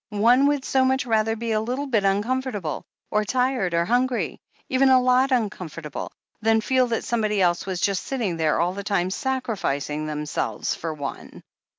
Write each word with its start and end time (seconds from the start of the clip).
One 0.17 0.47
would 0.47 0.65
so 0.65 0.83
much 0.83 1.05
rather 1.05 1.35
be 1.35 1.51
a 1.51 1.61
little 1.61 1.85
bit 1.85 2.03
uncomfortable, 2.03 2.81
or 3.11 3.23
tired, 3.23 3.75
or 3.75 3.85
hungry— 3.85 4.39
even 4.67 4.89
a 4.89 4.99
lot 4.99 5.31
uncomfortable— 5.31 6.11
^than 6.43 6.63
feel 6.63 6.87
that 6.87 7.03
somebody 7.03 7.39
else 7.39 7.67
was 7.67 7.79
just 7.79 8.03
sitting 8.03 8.37
there 8.37 8.59
all 8.59 8.73
the 8.73 8.83
time, 8.83 9.11
sacrificing 9.11 10.07
themselves 10.07 10.73
for 10.73 10.91
one." 10.91 11.43